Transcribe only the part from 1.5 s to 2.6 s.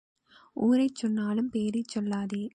பேரைச் சொல்லாதே.